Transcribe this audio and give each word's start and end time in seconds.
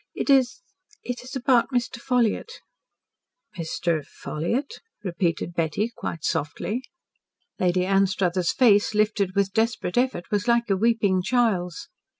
It 0.15 0.31
is 0.31 0.63
it 1.03 1.21
is 1.23 1.35
about 1.35 1.69
Mr. 1.69 1.99
Ffolliott." 2.01 2.53
"Mr. 3.55 4.03
Ffolliott?" 4.03 4.79
repeated 5.03 5.53
Betty 5.53 5.91
quite 5.95 6.23
softly. 6.23 6.81
Lady 7.59 7.85
Anstruthers' 7.85 8.51
face, 8.51 8.95
lifted 8.95 9.35
with 9.35 9.53
desperate 9.53 9.99
effort, 9.99 10.31
was 10.31 10.47
like 10.47 10.71
a 10.71 10.75
weeping 10.75 11.21
child's. 11.21 11.87